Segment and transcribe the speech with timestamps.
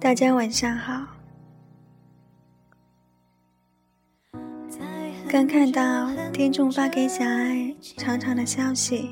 [0.00, 1.04] 大家晚上好。
[5.28, 9.10] 刚看到听众发给小爱长长的消息，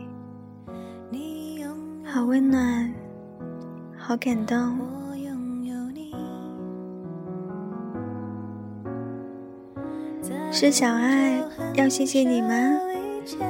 [2.05, 2.95] 好温暖，
[3.99, 4.79] 好感动。
[10.53, 11.43] 是小爱
[11.75, 12.81] 要谢谢你们，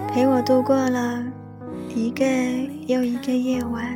[0.08, 1.22] 陪我度过了
[1.94, 2.24] 一个
[2.86, 3.94] 又一个夜晚。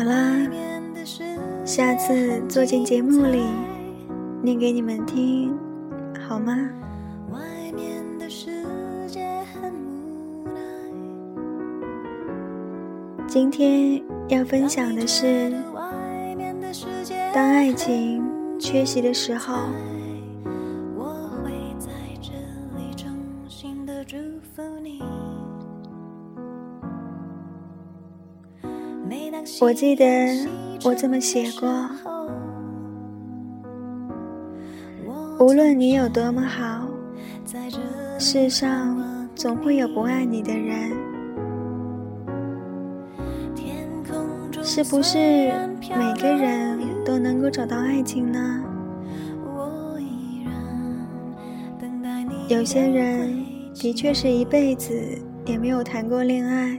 [0.00, 0.34] 好啦，
[1.62, 3.44] 下次坐进节目里
[4.42, 5.54] 念给你们听，
[6.26, 6.56] 好吗？
[13.28, 15.52] 今天要分享的是，
[17.34, 18.24] 当爱情
[18.58, 19.54] 缺席的时候。
[29.60, 30.04] 我记得
[30.84, 31.68] 我这么写过：
[35.38, 36.86] 无论你有多么好，
[38.18, 40.90] 世上总会有不爱你的人。
[44.62, 45.18] 是不是
[45.96, 48.62] 每个人都能够找到爱情呢？
[52.48, 53.44] 有些人
[53.74, 54.92] 的确是一辈子
[55.46, 56.78] 也没有谈过恋爱。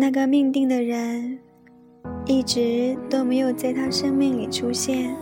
[0.00, 1.36] 那个命定的人，
[2.24, 5.12] 一直都没有在他生命里出现。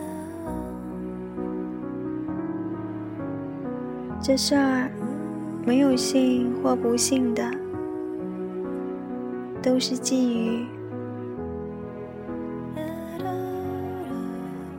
[4.21, 4.91] 这事儿，
[5.65, 7.51] 没有幸或不幸的，
[9.63, 10.67] 都是际遇。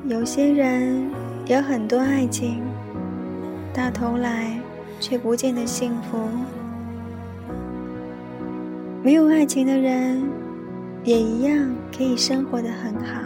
[0.07, 1.09] 有些人
[1.47, 2.61] 有很多爱情，
[3.73, 4.59] 到头来
[4.99, 6.19] 却不见得幸福。
[9.03, 10.21] 没有爱情的人，
[11.03, 13.21] 也一样可以生活的很好。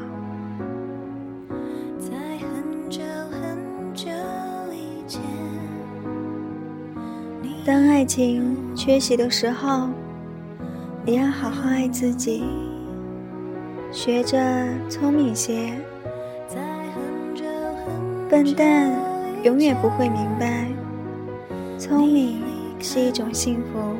[1.97, 3.01] 在很久
[3.31, 3.57] 很
[3.93, 4.11] 久
[4.73, 5.21] 以前
[7.65, 9.87] 当爱情缺席的时候，
[11.05, 12.43] 你要好好爱自己，
[13.91, 14.37] 学着
[14.87, 15.73] 聪明些。
[18.29, 18.89] 笨蛋
[19.43, 20.65] 永远不会明白，
[21.77, 22.41] 聪明
[22.79, 23.90] 是一种幸福。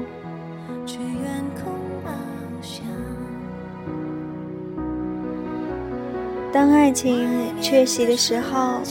[6.54, 7.30] 当爱情
[7.62, 8.82] 缺席的时候，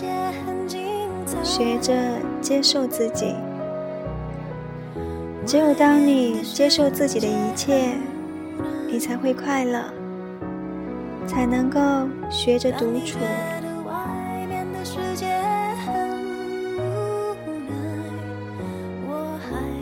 [1.42, 1.92] 学着
[2.40, 3.34] 接受自己。
[5.44, 7.94] 只有当你接受自己的一切，
[8.88, 9.84] 你才会快乐，
[11.26, 11.80] 才能够
[12.30, 13.18] 学着独处。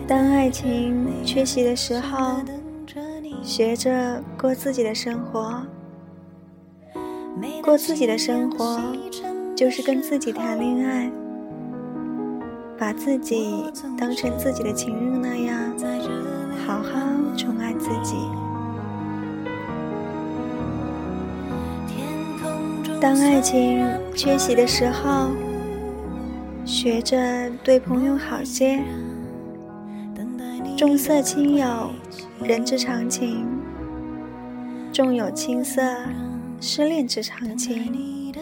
[0.09, 2.39] 当爱情缺席的时候，
[3.43, 5.62] 学着过自己的生活。
[7.69, 8.81] 过自己的生活，
[9.55, 11.12] 就是跟自己谈恋爱，
[12.79, 13.62] 把自己
[13.99, 15.55] 当成自己的情人那样，
[16.67, 16.99] 好好
[17.37, 18.17] 宠爱自己。
[22.99, 23.84] 当爱情
[24.15, 25.28] 缺席的时候，
[26.65, 28.83] 学着对朋友好些。
[30.75, 31.91] 重色轻友，
[32.41, 33.45] 人之常情；
[34.91, 35.83] 重友轻色。
[36.61, 38.33] 失恋之常情，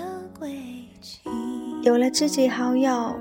[1.83, 3.15] 有了知己好友，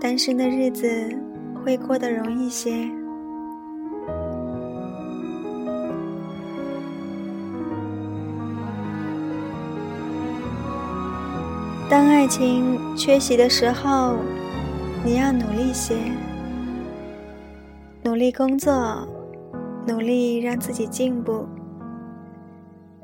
[0.00, 0.86] 单身的日子
[1.64, 2.72] 会过得容易些。
[11.88, 14.16] 当爱情缺席的时候，
[15.04, 15.96] 你要努力些，
[18.02, 19.08] 努力工作，
[19.86, 21.46] 努力让自己进步。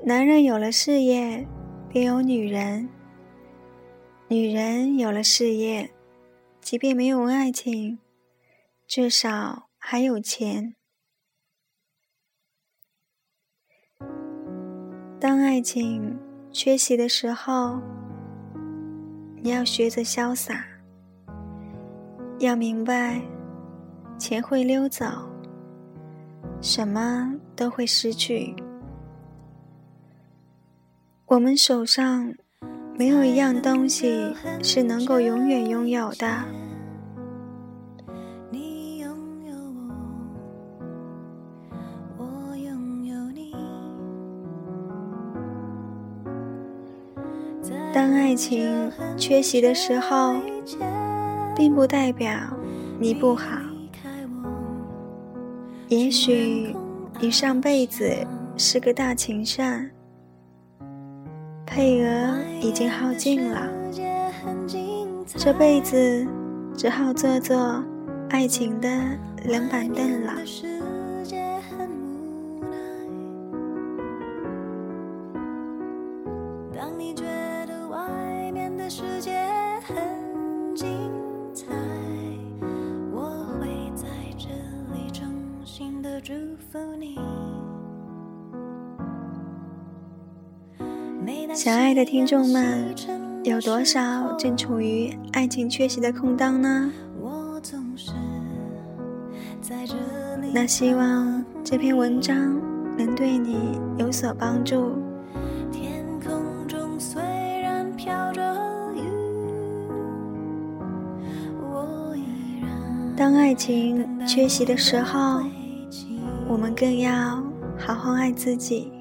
[0.09, 1.45] 男人有了事业，
[1.89, 2.89] 便有女人；
[4.29, 5.91] 女人有了事业，
[6.61, 7.99] 即便没有爱情，
[8.87, 10.77] 至少还有钱。
[15.19, 16.17] 当爱情
[16.53, 17.83] 缺席的时候，
[19.43, 20.65] 你要学着潇洒，
[22.39, 23.21] 要明白，
[24.17, 25.05] 钱会溜走，
[26.61, 28.55] 什么都会失去。
[31.29, 32.33] 我们手上
[32.97, 34.33] 没有一样东西
[34.63, 36.45] 是能够永远拥有的。
[47.93, 50.37] 当爱情缺席的时候，
[51.57, 52.31] 并不代表
[53.01, 53.59] 你不好，
[55.89, 56.77] 也许
[57.21, 58.15] 你上辈子
[58.57, 59.91] 是个大情圣，
[61.77, 63.69] 配额已经耗尽了，
[65.37, 66.27] 这辈子
[66.75, 67.85] 只好做做
[68.31, 68.89] 爱情的
[69.45, 70.33] 冷板凳了。
[91.67, 92.95] 小爱的听众们，
[93.43, 96.93] 有多少正处于爱情缺席的空档呢？
[100.53, 102.57] 那希望这篇文章
[102.97, 104.93] 能对你有所帮助。
[113.17, 115.43] 当爱情缺席的时候，
[116.47, 117.43] 我们更要
[117.77, 118.93] 好好爱自己。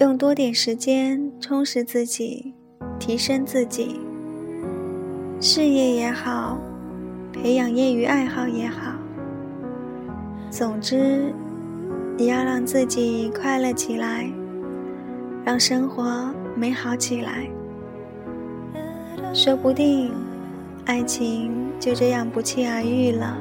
[0.00, 2.52] 用多点时间充实自己，
[2.98, 4.00] 提升自己。
[5.40, 6.58] 事业也好，
[7.32, 8.92] 培养业余爱好也好。
[10.50, 11.32] 总之，
[12.16, 14.28] 你要让自己快乐起来，
[15.44, 17.48] 让生活美好起来。
[19.32, 20.12] 说不定，
[20.86, 23.36] 爱情就这样不期而遇了。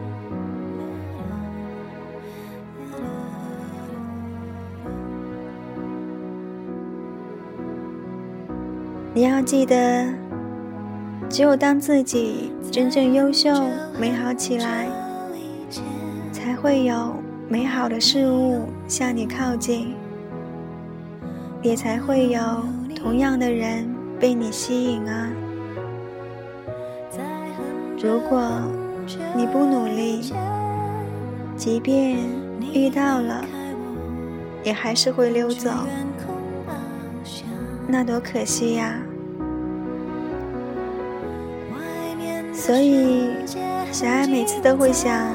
[9.16, 10.12] 你要记得，
[11.30, 13.54] 只有当自己真正优秀、
[14.00, 14.88] 美好起来，
[16.32, 17.14] 才会有
[17.48, 19.94] 美好的事物向你靠近，
[21.62, 22.40] 也才会有
[22.96, 23.88] 同样的人
[24.20, 25.30] 被你吸引啊！
[28.02, 28.42] 如果
[29.38, 30.34] 你不努力，
[31.56, 32.18] 即便
[32.74, 33.46] 遇到了，
[34.64, 35.70] 也还是会溜走。
[37.88, 38.96] 那多可惜呀！
[42.54, 43.30] 所以，
[43.92, 45.34] 小爱每次都会想，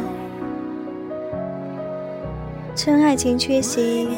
[2.74, 4.08] 趁爱情缺席，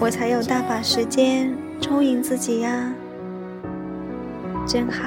[0.00, 2.92] 我才有大把时间充盈自己呀，
[4.66, 5.04] 真好。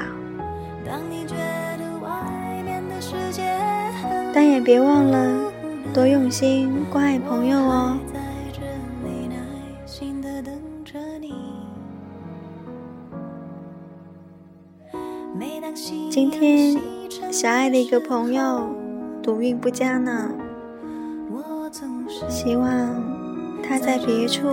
[4.32, 5.50] 但也别忘了
[5.92, 7.98] 多用心关爱朋友哦。
[16.10, 16.80] 今天，
[17.30, 18.74] 小爱的一个朋友
[19.22, 20.30] 赌运不佳呢，
[22.28, 22.66] 希望
[23.62, 24.48] 他在别处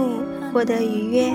[0.52, 1.34] 获得愉悦。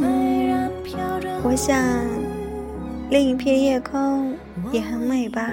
[0.00, 0.70] 嗯，
[1.44, 1.76] 我想
[3.10, 4.34] 另一片夜空
[4.72, 5.52] 也很美吧。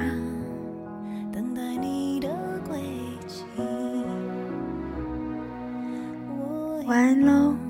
[6.87, 7.64] 晚安喽。